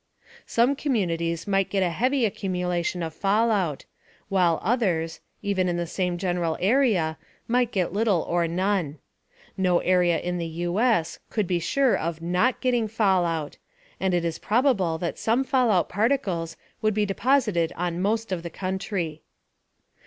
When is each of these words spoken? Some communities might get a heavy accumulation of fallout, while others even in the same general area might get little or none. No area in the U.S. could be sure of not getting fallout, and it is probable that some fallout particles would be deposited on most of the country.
Some 0.47 0.75
communities 0.75 1.45
might 1.45 1.69
get 1.69 1.83
a 1.83 1.91
heavy 1.91 2.25
accumulation 2.25 3.03
of 3.03 3.13
fallout, 3.13 3.85
while 4.29 4.59
others 4.63 5.19
even 5.43 5.69
in 5.69 5.77
the 5.77 5.85
same 5.85 6.17
general 6.17 6.57
area 6.59 7.19
might 7.47 7.71
get 7.71 7.93
little 7.93 8.23
or 8.23 8.47
none. 8.47 8.97
No 9.57 9.77
area 9.77 10.19
in 10.19 10.39
the 10.39 10.47
U.S. 10.65 11.19
could 11.29 11.45
be 11.45 11.59
sure 11.59 11.95
of 11.95 12.19
not 12.19 12.61
getting 12.61 12.87
fallout, 12.87 13.57
and 13.99 14.15
it 14.15 14.25
is 14.25 14.39
probable 14.39 14.97
that 14.97 15.19
some 15.19 15.43
fallout 15.43 15.87
particles 15.87 16.57
would 16.81 16.95
be 16.95 17.05
deposited 17.05 17.71
on 17.75 18.01
most 18.01 18.31
of 18.31 18.41
the 18.41 18.49
country. 18.49 19.21